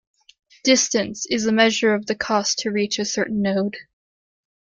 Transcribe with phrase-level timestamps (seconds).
[0.63, 3.77] "Distance" is a measure of the cost to reach a certain node.